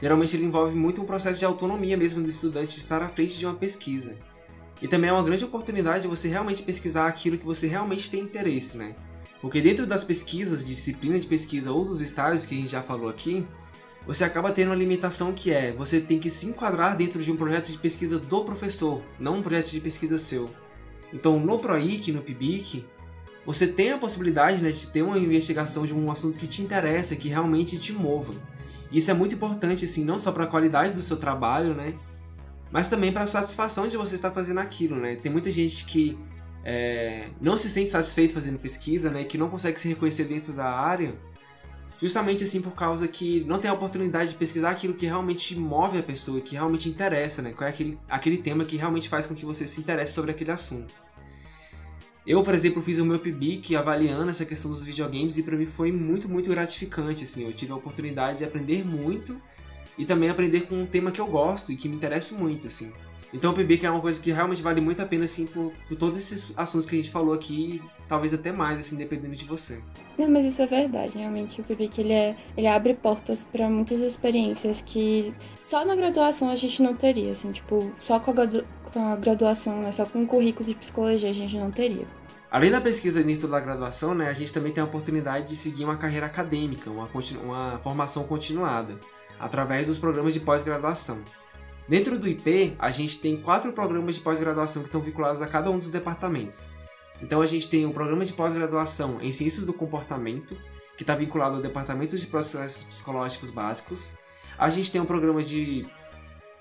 [0.00, 3.38] geralmente ele envolve muito um processo de autonomia mesmo do estudante de estar à frente
[3.38, 4.16] de uma pesquisa.
[4.80, 8.20] E também é uma grande oportunidade de você realmente pesquisar aquilo que você realmente tem
[8.20, 8.94] interesse, né?
[9.40, 13.08] Porque dentro das pesquisas, disciplina de pesquisa ou dos estágios que a gente já falou
[13.08, 13.44] aqui,
[14.06, 17.36] você acaba tendo uma limitação que é você tem que se enquadrar dentro de um
[17.36, 20.48] projeto de pesquisa do professor, não um projeto de pesquisa seu.
[21.12, 22.84] Então, no PROIC, no PIBIC,
[23.48, 27.16] você tem a possibilidade né, de ter uma investigação de um assunto que te interessa,
[27.16, 28.34] que realmente te mova.
[28.92, 31.94] Isso é muito importante, assim, não só para a qualidade do seu trabalho, né?
[32.70, 35.16] Mas também para a satisfação de você estar fazendo aquilo, né?
[35.16, 36.18] Tem muita gente que
[36.62, 39.24] é, não se sente satisfeito fazendo pesquisa, né?
[39.24, 41.14] Que não consegue se reconhecer dentro da área,
[42.02, 45.96] justamente assim por causa que não tem a oportunidade de pesquisar aquilo que realmente move
[45.96, 47.52] a pessoa, que realmente interessa, né?
[47.52, 50.50] Qual é aquele, aquele tema que realmente faz com que você se interesse sobre aquele
[50.50, 51.07] assunto.
[52.28, 55.64] Eu, por exemplo, fiz o meu PIBIC avaliando essa questão dos videogames e para mim
[55.64, 57.46] foi muito, muito gratificante, assim.
[57.46, 59.40] Eu tive a oportunidade de aprender muito
[59.96, 62.92] e também aprender com um tema que eu gosto e que me interessa muito, assim.
[63.32, 65.96] Então o PIBIC é uma coisa que realmente vale muito a pena, assim, por, por
[65.96, 69.80] todos esses assuntos que a gente falou aqui, talvez até mais, assim, dependendo de você.
[70.18, 71.62] Não, mas isso é verdade, realmente.
[71.62, 75.32] O PIBIC, ele, é, ele abre portas para muitas experiências que
[75.66, 78.34] só na graduação a gente não teria, assim, tipo, só com a,
[78.92, 82.17] com a graduação, né, só com o currículo de psicologia a gente não teria.
[82.50, 85.84] Além da pesquisa início da graduação, né, a gente também tem a oportunidade de seguir
[85.84, 87.08] uma carreira acadêmica, uma,
[87.42, 88.98] uma formação continuada,
[89.38, 91.22] através dos programas de pós-graduação.
[91.86, 95.70] Dentro do IP, a gente tem quatro programas de pós-graduação que estão vinculados a cada
[95.70, 96.66] um dos departamentos.
[97.22, 100.56] Então a gente tem um programa de pós-graduação em Ciências do Comportamento,
[100.96, 104.12] que está vinculado ao Departamento de Processos Psicológicos Básicos.
[104.58, 105.86] A gente tem um programa de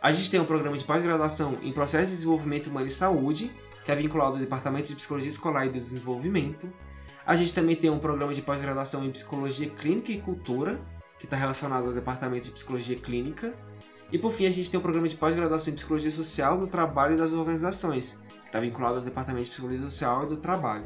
[0.02, 3.52] a gente tem um programa de pós-graduação em Processos de Desenvolvimento Humano e Saúde,
[3.88, 6.70] que é vinculado ao Departamento de Psicologia Escolar e do Desenvolvimento.
[7.26, 10.78] A gente também tem um programa de pós-graduação em Psicologia Clínica e Cultura,
[11.18, 13.54] que está relacionado ao Departamento de Psicologia Clínica.
[14.12, 17.14] E por fim, a gente tem um programa de pós-graduação em Psicologia Social do Trabalho
[17.14, 20.86] e das Organizações, que está vinculado ao Departamento de Psicologia Social e do Trabalho.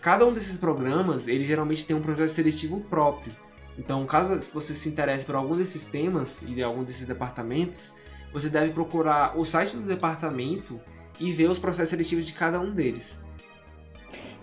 [0.00, 3.34] Cada um desses programas, ele geralmente tem um processo seletivo próprio.
[3.76, 7.92] Então, caso você se interesse por algum desses temas e de algum desses departamentos,
[8.32, 10.80] você deve procurar o site do departamento
[11.18, 13.22] e ver os processos seletivos de cada um deles.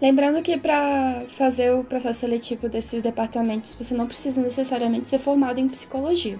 [0.01, 5.59] Lembrando que para fazer o processo seletivo desses departamentos, você não precisa necessariamente ser formado
[5.59, 6.39] em psicologia.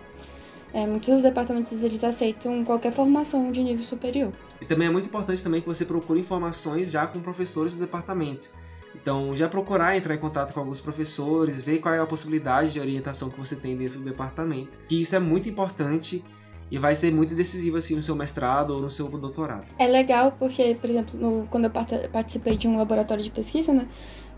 [0.74, 4.34] É, muitos departamentos eles aceitam qualquer formação de nível superior.
[4.60, 8.50] E também é muito importante também que você procure informações já com professores do departamento.
[8.96, 12.80] Então, já procurar entrar em contato com alguns professores, ver qual é a possibilidade de
[12.80, 14.80] orientação que você tem dentro do departamento.
[14.88, 16.24] Que isso é muito importante
[16.72, 19.74] e vai ser muito decisivo assim no seu mestrado ou no seu doutorado.
[19.78, 21.72] É legal porque, por exemplo, no, quando eu
[22.10, 23.86] participei de um laboratório de pesquisa, né,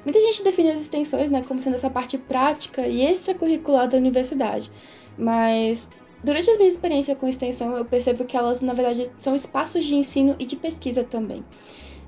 [0.06, 4.71] Muita gente define as extensões né, como sendo essa parte prática e extracurricular da universidade,
[5.17, 5.89] mas
[6.23, 9.93] durante a minha experiência com extensão eu percebo que elas, na verdade, são espaços de
[9.93, 11.43] ensino e de pesquisa também.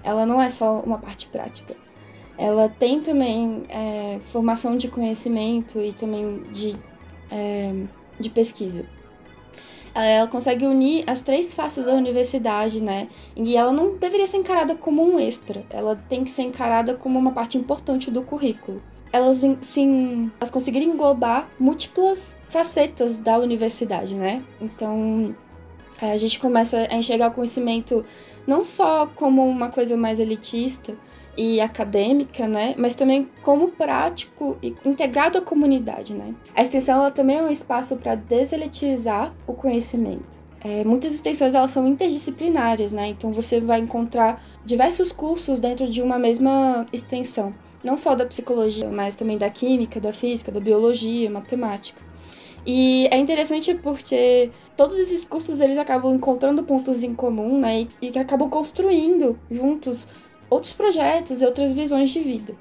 [0.03, 1.75] Ela não é só uma parte prática.
[2.37, 6.75] Ela tem também é, formação de conhecimento e também de
[7.31, 7.73] é,
[8.19, 8.85] de pesquisa.
[9.93, 13.07] ela consegue unir as três faces da universidade, né?
[13.35, 17.17] E ela não deveria ser encarada como um extra, ela tem que ser encarada como
[17.17, 18.81] uma parte importante do currículo.
[19.11, 24.43] Elas, sim, elas conseguiram englobar múltiplas facetas da universidade, né?
[24.59, 25.33] Então,
[26.01, 28.03] a gente começa a enxergar o conhecimento
[28.45, 30.93] não só como uma coisa mais elitista,
[31.37, 32.75] e acadêmica, né?
[32.77, 36.33] Mas também como prático e integrado à comunidade, né?
[36.55, 40.45] A extensão ela também é um espaço para deselitizar o conhecimento.
[40.61, 43.09] É, muitas extensões elas são interdisciplinares, né?
[43.09, 48.89] Então você vai encontrar diversos cursos dentro de uma mesma extensão, não só da psicologia,
[48.89, 52.01] mas também da química, da física, da biologia, matemática.
[52.65, 57.81] E é interessante porque todos esses cursos eles acabam encontrando pontos em comum, né?
[57.81, 60.07] E, e acabam construindo juntos
[60.55, 62.55] outros projetos e outras visões de vida.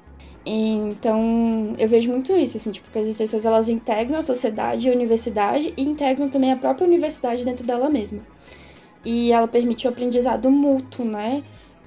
[0.45, 4.91] Então, eu vejo muito isso, assim, tipo, que as extensões elas integram a sociedade e
[4.91, 8.19] a universidade e integram também a própria universidade dentro dela mesma.
[9.03, 11.43] E ela permite o aprendizado mútuo, né?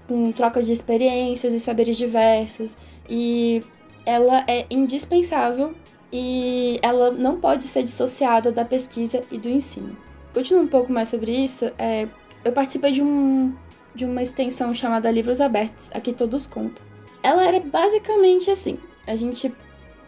[0.08, 2.76] Com troca de experiências e saberes diversos.
[3.08, 3.62] E
[4.04, 5.74] ela é indispensável
[6.12, 9.96] e ela não pode ser dissociada da pesquisa e do ensino.
[10.32, 12.08] Continuando um pouco mais sobre isso, é,
[12.44, 13.52] eu participei de um
[13.98, 16.84] de uma extensão chamada Livros Abertos, aqui todos contam.
[17.20, 19.52] Ela era basicamente assim: a gente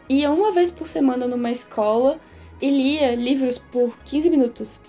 [0.08, 2.20] ia uma vez por semana numa escola
[2.62, 4.80] e lia livros por 15 minutos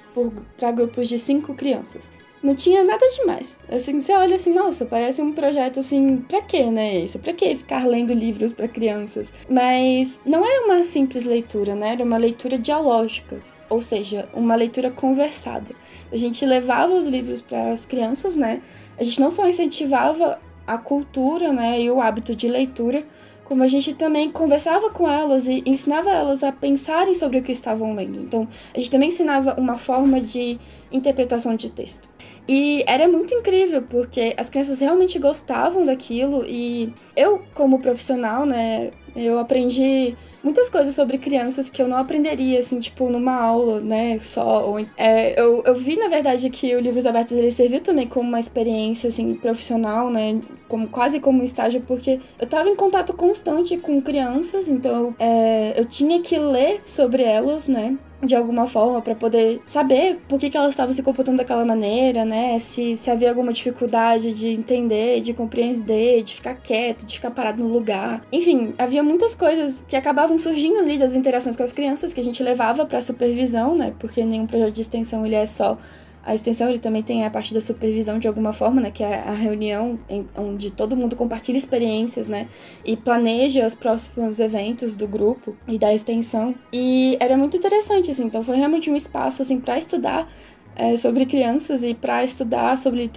[0.55, 2.11] para grupos de cinco crianças.
[2.43, 3.57] Não tinha nada demais.
[3.69, 6.99] Assim, você olha assim, nossa, parece um projeto assim, pra quê, né?
[6.99, 7.17] Isso?
[7.19, 9.31] Pra que ficar lendo livros para crianças?
[9.49, 11.93] Mas não era uma simples leitura, né?
[11.93, 15.73] Era uma leitura dialógica, ou seja, uma leitura conversada.
[16.11, 18.61] A gente levava os livros para as crianças, né?
[18.97, 23.03] A gente não só incentivava a cultura né, e o hábito de leitura,
[23.43, 27.51] como a gente também conversava com elas e ensinava elas a pensarem sobre o que
[27.51, 28.19] estavam lendo.
[28.19, 30.57] Então, a gente também ensinava uma forma de
[30.89, 32.07] interpretação de texto.
[32.47, 38.91] E era muito incrível, porque as crianças realmente gostavam daquilo e eu, como profissional, né,
[39.15, 44.19] eu aprendi muitas coisas sobre crianças que eu não aprenderia, assim, tipo, numa aula, né,
[44.23, 44.69] só.
[44.69, 48.27] Ou, é, eu, eu vi, na verdade, que o Livros Abertos, ele serviu também como
[48.27, 50.39] uma experiência, assim, profissional, né,
[50.71, 55.85] como, quase como estágio, porque eu tava em contato constante com crianças, então é, eu
[55.85, 60.55] tinha que ler sobre elas, né, de alguma forma para poder saber por que, que
[60.55, 62.57] elas estavam se comportando daquela maneira, né?
[62.59, 67.63] Se, se havia alguma dificuldade de entender, de compreender, de ficar quieto, de ficar parado
[67.63, 68.23] no lugar.
[68.31, 72.23] Enfim, havia muitas coisas que acabavam surgindo ali das interações com as crianças que a
[72.23, 73.91] gente levava para supervisão, né?
[73.97, 75.79] Porque nenhum projeto de extensão ele é só
[76.23, 79.19] a extensão ele também tem a parte da supervisão de alguma forma, né, que é
[79.19, 82.47] a reunião em, onde todo mundo compartilha experiências, né,
[82.85, 86.53] e planeja os próximos eventos do grupo e da extensão.
[86.71, 90.31] E era muito interessante, assim, então foi realmente um espaço assim para estudar
[90.75, 93.09] é, sobre crianças e para estudar sobre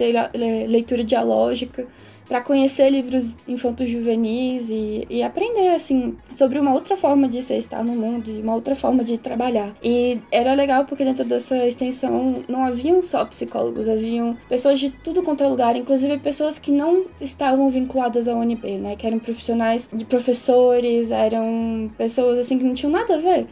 [0.67, 1.87] leitura dialógica
[2.27, 7.57] para conhecer livros infantos juvenis e, e aprender assim sobre uma outra forma de ser
[7.57, 9.75] estar no mundo e uma outra forma de trabalhar.
[9.83, 15.23] E era legal porque dentro dessa extensão não haviam só psicólogos, haviam pessoas de tudo
[15.23, 19.87] quanto é lugar, inclusive pessoas que não estavam vinculadas à UNB, né, que eram profissionais
[19.91, 23.47] de professores, eram pessoas assim que não tinham nada a ver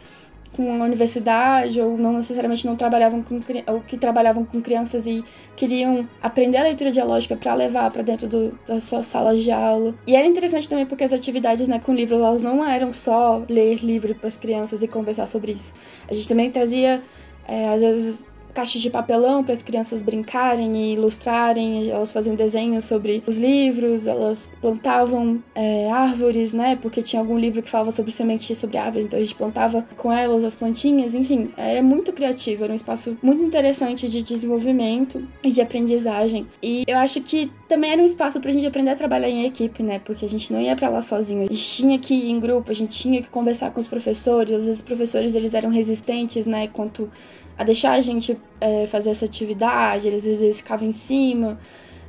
[0.56, 5.24] com a universidade ou não necessariamente não trabalhavam com ou que trabalhavam com crianças e
[5.56, 9.94] queriam aprender a leitura dialógica para levar para dentro do, da sua sala de aula.
[10.06, 13.84] E era interessante também porque as atividades né, com livros elas não eram só ler
[13.84, 15.74] livro para as crianças e conversar sobre isso.
[16.08, 17.02] A gente também trazia
[17.48, 18.22] é, às vezes
[18.54, 21.90] caixas de papelão para as crianças brincarem e ilustrarem.
[21.90, 26.78] Elas faziam desenhos sobre os livros, elas plantavam é, árvores, né?
[26.82, 30.12] Porque tinha algum livro que falava sobre sementes sobre árvores, então a gente plantava com
[30.12, 31.14] elas as plantinhas.
[31.14, 36.48] Enfim, é muito criativo, era um espaço muito interessante de desenvolvimento e de aprendizagem.
[36.62, 39.82] E eu acho que também era um espaço pra gente aprender a trabalhar em equipe,
[39.82, 40.00] né?
[40.04, 41.44] Porque a gente não ia para lá sozinho.
[41.44, 44.54] A gente tinha que ir em grupo, a gente tinha que conversar com os professores.
[44.54, 46.68] Às vezes os professores eles eram resistentes, né?
[46.68, 47.10] Quanto
[47.58, 51.60] a deixar a gente é, fazer essa atividade, eles às vezes ficavam em cima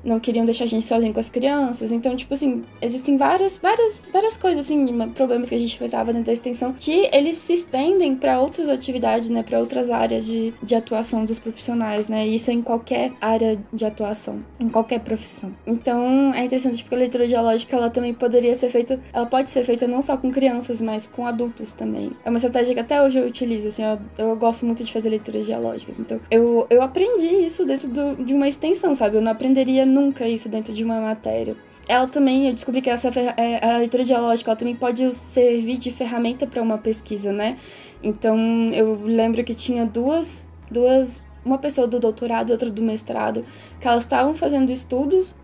[0.05, 1.91] não queriam deixar a gente sozinho com as crianças.
[1.91, 6.27] Então, tipo assim, existem várias, várias, várias coisas, assim, problemas que a gente enfrentava dentro
[6.27, 10.75] da extensão que eles se estendem para outras atividades, né, para outras áreas de, de
[10.75, 12.27] atuação dos profissionais, né?
[12.27, 15.53] E isso é em qualquer área de atuação, em qualquer profissão.
[15.67, 19.65] Então, é interessante porque a leitura dialógica ela também poderia ser feita, ela pode ser
[19.65, 22.11] feita não só com crianças, mas com adultos também.
[22.25, 25.09] É uma estratégia que até hoje eu utilizo, assim, eu, eu gosto muito de fazer
[25.09, 25.99] leituras dialógicas.
[25.99, 29.17] Então, eu, eu aprendi isso dentro do, de uma extensão, sabe?
[29.17, 31.57] Eu não aprenderia nunca isso dentro de uma matéria.
[31.87, 35.91] Ela também, eu descobri que essa é, a leitura dialógica ela também pode servir de
[35.91, 37.59] ferramenta para uma pesquisa, né?
[38.03, 38.37] Então,
[38.73, 43.45] eu lembro que tinha duas, duas uma pessoa do doutorado, outra do mestrado,
[43.79, 45.35] que elas estavam fazendo estudos,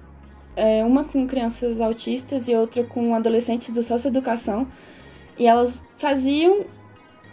[0.57, 4.67] é, uma com crianças autistas e outra com adolescentes do socioeducação,
[5.39, 6.65] e elas faziam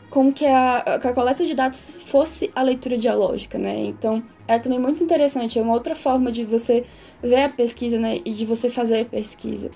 [0.10, 3.78] com que a, que a coleta de dados fosse a leitura dialógica, né?
[3.86, 6.86] Então, era também muito interessante, é uma outra forma de você
[7.22, 9.70] ver a pesquisa, né, e de você fazer a pesquisa.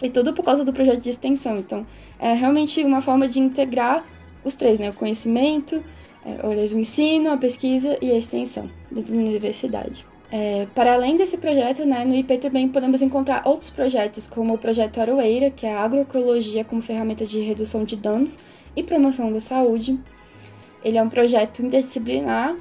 [0.00, 1.56] E tudo por causa do projeto de extensão.
[1.56, 1.86] Então,
[2.18, 4.04] é realmente uma forma de integrar
[4.44, 4.90] os três, né?
[4.90, 5.82] O conhecimento,
[6.24, 10.06] é, o ensino, a pesquisa e a extensão dentro da universidade.
[10.30, 14.58] É, para além desse projeto, né, no IP também podemos encontrar outros projetos, como o
[14.58, 18.36] projeto Aroeira, que é a agroecologia como ferramenta de redução de danos
[18.76, 19.98] e promoção da saúde.
[20.84, 22.54] Ele é um projeto interdisciplinar,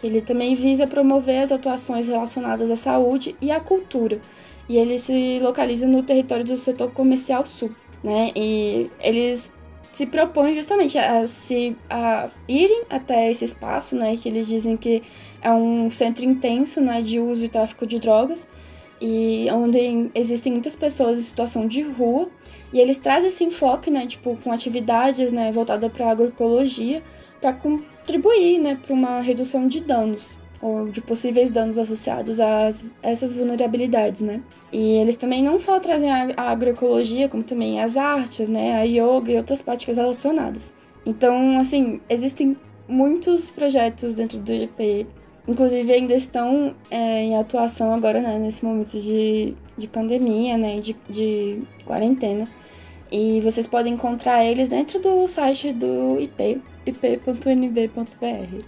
[0.00, 4.20] que ele também visa promover as atuações relacionadas à saúde e à cultura,
[4.68, 7.70] e ele se localiza no território do setor comercial sul,
[8.02, 8.30] né?
[8.36, 9.50] E eles
[9.92, 14.16] se propõem justamente a se a irem até esse espaço, né?
[14.16, 15.02] Que eles dizem que
[15.40, 17.00] é um centro intenso, né?
[17.00, 18.48] De uso e tráfico de drogas
[19.00, 22.28] e onde existem muitas pessoas em situação de rua
[22.74, 24.04] e eles trazem esse enfoque, né?
[24.06, 25.52] Tipo com atividades, né?
[25.52, 27.02] Voltada para agroecologia
[27.40, 28.76] para contribuir, né?
[28.84, 32.70] Para uma redução de danos ou de possíveis danos associados a
[33.02, 34.40] essas vulnerabilidades, né?
[34.72, 39.30] E eles também não só trazem a agroecologia, como também as artes, né, a yoga
[39.30, 40.72] e outras práticas relacionadas.
[41.04, 42.56] Então, assim, existem
[42.88, 45.06] muitos projetos dentro do IP,
[45.46, 50.96] inclusive ainda estão é, em atuação agora, né, nesse momento de, de pandemia, né, de,
[51.10, 52.48] de quarentena.
[53.16, 58.64] E vocês podem encontrar eles dentro do site do IP, ip.nb.br.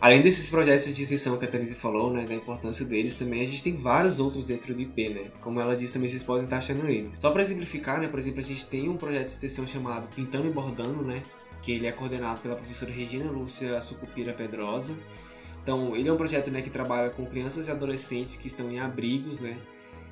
[0.00, 3.44] Além desses projetos de extensão que a Tanise falou, né, da importância deles, também a
[3.44, 5.32] gente tem vários outros dentro do IP, né?
[5.40, 7.16] Como ela disse, também vocês podem estar achando eles.
[7.18, 10.46] Só para exemplificar, né, por exemplo, a gente tem um projeto de extensão chamado Pintando
[10.46, 11.20] e Bordando, né?
[11.60, 14.96] Que ele é coordenado pela professora Regina Lúcia Sucupira Pedrosa.
[15.60, 18.78] Então, ele é um projeto, né, que trabalha com crianças e adolescentes que estão em
[18.78, 19.56] abrigos, né?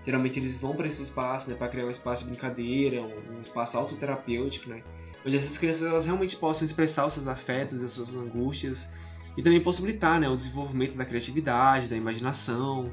[0.07, 3.41] Geralmente eles vão para esse espaço, né, para criar um espaço de brincadeira, um, um
[3.41, 4.83] espaço autoterapêutico, né?
[5.27, 8.89] Onde essas crianças elas realmente possam expressar os seus afetos, as suas angústias,
[9.37, 12.93] e também possibilitar né, o desenvolvimento da criatividade, da imaginação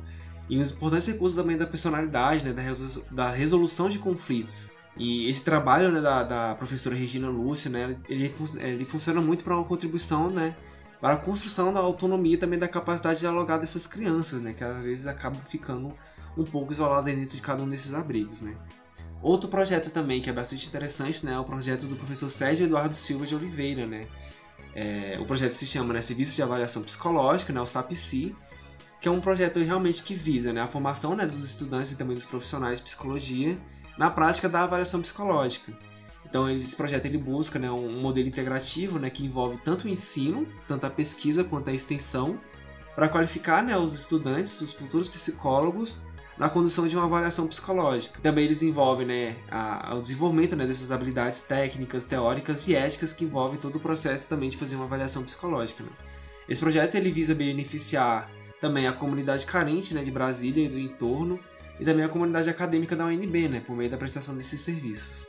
[0.49, 2.53] e os importantes recursos também da personalidade, né,
[3.11, 4.71] da, resolução de conflitos.
[4.97, 9.55] E esse trabalho né, da, da, professora Regina Lúcia, né, ele, ele funciona muito para
[9.55, 10.55] uma contribuição né,
[10.99, 14.63] para a construção da autonomia e também da capacidade de dialogar dessas crianças, né, que
[14.63, 15.93] às vezes acabam ficando
[16.37, 18.41] um pouco isoladas dentro de cada um desses abrigos.
[18.41, 18.55] Né.
[19.21, 22.95] Outro projeto também que é bastante interessante né, é o projeto do professor Sérgio Eduardo
[22.95, 24.05] Silva de Oliveira, né,
[24.75, 28.35] é, o projeto se chama né, Serviço de Avaliação Psicológica, né, o SAPC,
[28.99, 32.15] que é um projeto realmente que visa né, a formação né, dos estudantes e também
[32.15, 33.57] dos profissionais de psicologia
[33.97, 35.71] na prática da avaliação psicológica.
[36.25, 40.47] Então esse projeto ele busca né, um modelo integrativo né, que envolve tanto o ensino,
[40.67, 42.37] tanto a pesquisa quanto a extensão,
[42.95, 46.01] para qualificar né, os estudantes, os futuros psicólogos
[46.37, 48.19] na condução de uma avaliação psicológica.
[48.21, 53.25] Também eles envolvem né, a, o desenvolvimento né, dessas habilidades técnicas, teóricas e éticas que
[53.25, 55.83] envolvem todo o processo também de fazer uma avaliação psicológica.
[55.83, 55.89] Né.
[56.49, 61.39] Esse projeto ele visa beneficiar também a comunidade carente né, de Brasília e do entorno
[61.79, 65.27] e também a comunidade acadêmica da UNB, né, por meio da prestação desses serviços.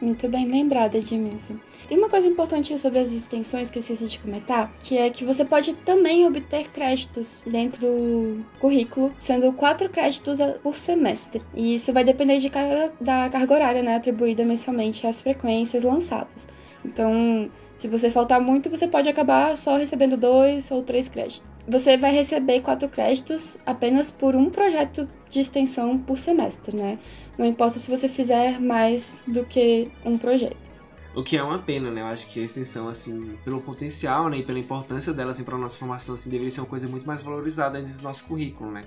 [0.00, 1.56] Muito bem lembrada, Edmilson.
[1.88, 5.24] Tem uma coisa importante sobre as extensões que eu esqueci de comentar, que é que
[5.24, 11.42] você pode também obter créditos dentro do currículo, sendo quatro créditos por semestre.
[11.52, 16.46] E isso vai depender de carga, da carga horária, né, atribuída mensalmente às frequências lançadas.
[16.84, 21.42] Então, se você faltar muito, você pode acabar só recebendo dois ou três créditos.
[21.66, 26.98] Você vai receber quatro créditos apenas por um projeto de extensão por semestre, né?
[27.36, 30.68] Não importa se você fizer mais do que um projeto.
[31.14, 32.00] O que é uma pena, né?
[32.00, 35.56] Eu acho que a extensão, assim, pelo potencial né, e pela importância dela assim, para
[35.56, 38.70] a nossa formação, assim, deveria ser uma coisa muito mais valorizada dentro do nosso currículo,
[38.70, 38.84] né?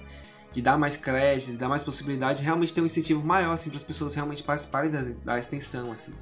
[0.51, 3.69] De dar mais créditos, de dar mais possibilidade, de realmente ter um incentivo maior, assim,
[3.69, 6.13] para as pessoas realmente participarem da, da extensão, assim.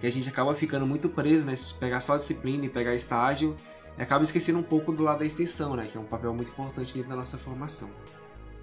[0.00, 1.54] Que a gente acaba ficando muito preso, né?
[1.56, 3.56] Se pegar só disciplina e pegar estágio,
[3.96, 5.86] acaba esquecendo um pouco do lado da extensão, né?
[5.90, 7.90] Que é um papel muito importante dentro da nossa formação.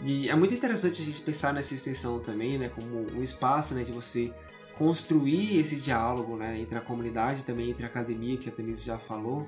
[0.04, 3.84] E é muito interessante a gente pensar nessa extensão também, né, como um espaço, né,
[3.84, 4.34] de você
[4.78, 8.98] construir esse diálogo, né, entre a comunidade também entre a academia, que a Denise já
[8.98, 9.48] falou,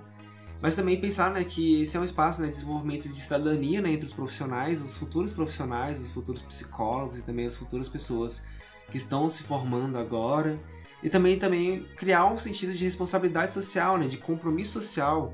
[0.62, 3.92] mas também pensar, né, que esse é um espaço, né, de desenvolvimento de cidadania, né,
[3.92, 8.46] entre os profissionais, os futuros profissionais, os futuros psicólogos e também as futuras pessoas
[8.90, 10.58] que estão se formando agora,
[11.04, 15.34] e também também criar um sentido de responsabilidade social, né, de compromisso social,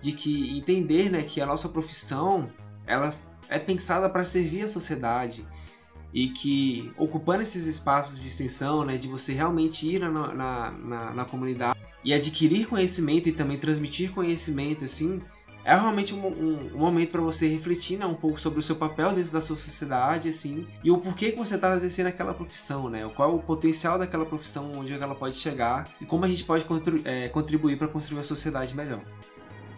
[0.00, 2.50] de que entender, né, que a nossa profissão,
[2.86, 3.14] ela
[3.52, 5.46] é pensada para servir a sociedade
[6.12, 11.10] e que ocupando esses espaços de extensão, né, de você realmente ir na, na, na,
[11.12, 15.22] na comunidade e adquirir conhecimento e também transmitir conhecimento, assim,
[15.64, 18.74] é realmente um, um, um momento para você refletir né, um pouco sobre o seu
[18.74, 22.90] papel dentro da sua sociedade, assim, e o porquê que você está exercendo aquela profissão,
[22.90, 23.08] né?
[23.14, 26.66] Qual é o potencial daquela profissão, onde ela pode chegar e como a gente pode
[27.04, 29.00] é, contribuir para construir uma sociedade melhor.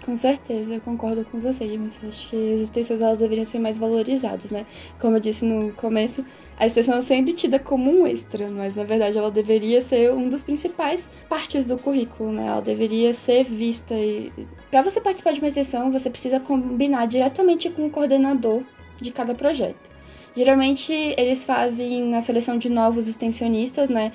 [0.05, 1.99] Com certeza, eu concordo com você, James.
[2.07, 4.67] Acho que as extensões elas deveriam ser mais valorizadas, né?
[5.01, 6.23] Como eu disse no começo,
[6.59, 10.29] a extensão é sempre tida como um extra, mas na verdade ela deveria ser um
[10.29, 12.47] dos principais partes do currículo, né?
[12.47, 14.31] Ela deveria ser vista e
[14.71, 18.63] para você participar de uma extensão, você precisa combinar diretamente com o coordenador
[19.01, 19.91] de cada projeto.
[20.37, 24.13] Geralmente eles fazem a seleção de novos extensionistas, né?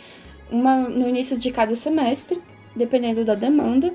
[0.52, 2.40] Uma no início de cada semestre,
[2.76, 3.92] dependendo da demanda.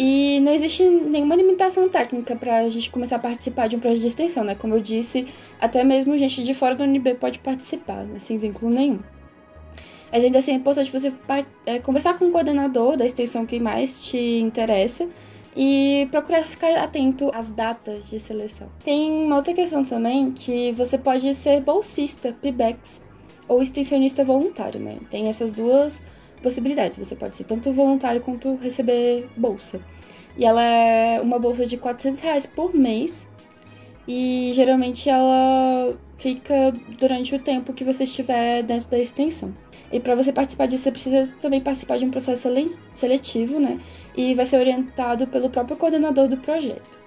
[0.00, 4.00] E não existe nenhuma limitação técnica para a gente começar a participar de um projeto
[4.00, 4.54] de extensão, né?
[4.54, 5.26] Como eu disse,
[5.60, 8.20] até mesmo gente de fora do UNB pode participar, né?
[8.20, 9.00] sem vínculo nenhum.
[10.12, 11.12] Mas ainda assim é importante você
[11.66, 15.08] é, conversar com o coordenador da extensão que mais te interessa
[15.56, 18.68] e procurar ficar atento às datas de seleção.
[18.84, 23.02] Tem uma outra questão também que você pode ser bolsista, PIBEX,
[23.48, 24.96] ou extensionista voluntário, né?
[25.10, 26.00] Tem essas duas
[26.38, 26.96] possibilidades.
[26.98, 29.80] Você pode ser tanto voluntário quanto receber bolsa.
[30.36, 33.26] E ela é uma bolsa de 400 reais por mês.
[34.06, 39.54] E geralmente ela fica durante o tempo que você estiver dentro da extensão.
[39.90, 42.48] E para você participar disso, você precisa também participar de um processo
[42.92, 43.80] seletivo, né?
[44.16, 46.98] E vai ser orientado pelo próprio coordenador do projeto.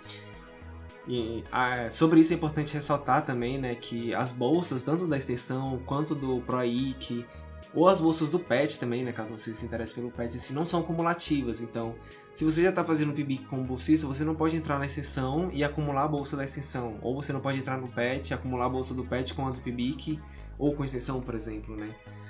[1.08, 5.80] E, ah, sobre isso é importante ressaltar também, né, que as bolsas, tanto da extensão
[5.86, 7.26] quanto do PROIC,
[7.74, 10.66] ou as bolsas do PET também, né, caso você se interesse pelo PET, assim, não
[10.66, 11.62] são cumulativas.
[11.62, 11.96] Então,
[12.34, 15.64] se você já está fazendo PIBIC como bolsista, você não pode entrar na extensão e
[15.64, 16.98] acumular a bolsa da extensão.
[17.02, 19.52] Ou você não pode entrar no PET e acumular a bolsa do PET com a
[19.52, 20.20] do PIBIC
[20.58, 21.90] ou com extensão, por exemplo, né.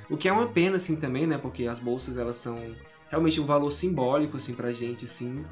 [0.10, 2.76] O que é uma pena, assim, também, né, porque as bolsas, elas são
[3.10, 5.44] realmente um valor simbólico, assim, pra gente, assim.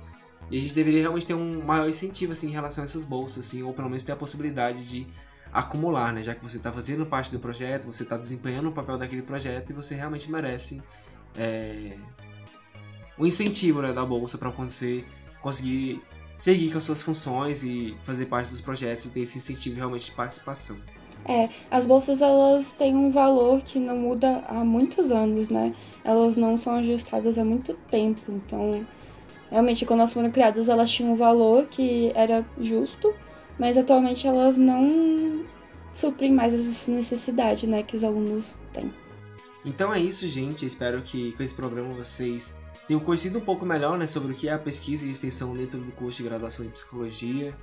[0.52, 3.46] E a gente deveria realmente ter um maior incentivo, assim, em relação a essas bolsas,
[3.46, 5.08] assim, ou pelo menos ter a possibilidade de
[5.52, 6.24] acumular, né?
[6.24, 9.72] Já que você está fazendo parte do projeto, você está desempenhando o papel daquele projeto
[9.72, 10.82] e você realmente merece
[11.38, 11.98] é,
[13.18, 15.04] um incentivo né, da bolsa para você
[15.42, 16.02] conseguir
[16.38, 20.06] seguir com as suas funções e fazer parte dos projetos e ter esse incentivo realmente
[20.06, 20.78] de participação.
[21.26, 25.76] É, as bolsas elas têm um valor que não muda há muitos anos, né?
[26.04, 28.86] Elas não são ajustadas há muito tempo, então
[29.52, 33.14] realmente quando elas foram criadas elas tinham um valor que era justo
[33.60, 35.46] mas atualmente elas não
[35.94, 38.92] suprem mais essa necessidade né, que os alunos têm.
[39.66, 40.66] Então é isso, gente.
[40.66, 42.58] Espero que com esse programa vocês
[42.88, 45.80] tenham conhecido um pouco melhor né, sobre o que é a pesquisa e extensão dentro
[45.80, 47.54] do curso de graduação em psicologia.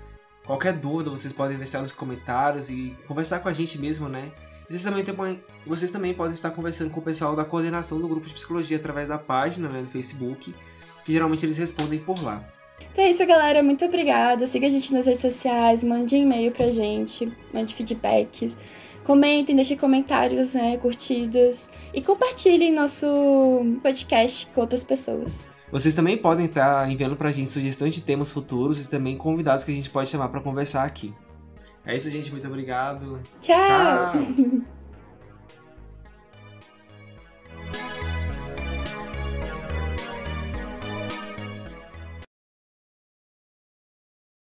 [0.45, 4.31] Qualquer dúvida vocês podem deixar nos comentários e conversar com a gente mesmo, né?
[4.69, 8.27] Vocês também, tem, vocês também podem estar conversando com o pessoal da coordenação do grupo
[8.27, 10.55] de psicologia através da página né, do Facebook,
[11.05, 12.45] que geralmente eles respondem por lá.
[12.93, 13.63] Então é isso, galera.
[13.63, 14.47] Muito obrigada.
[14.47, 18.57] Siga a gente nas redes sociais, mande e-mail pra gente, mande feedbacks.
[19.05, 21.69] Comentem, deixem comentários, né, curtidas.
[21.95, 23.07] E compartilhem nosso
[23.83, 25.33] podcast com outras pessoas.
[25.71, 29.71] Vocês também podem estar enviando pra gente sugestões de temas futuros e também convidados que
[29.71, 31.13] a gente pode chamar para conversar aqui.
[31.85, 32.31] É isso, gente.
[32.31, 33.21] Muito obrigado.
[33.41, 33.65] Tchau.
[33.65, 34.63] Tchau.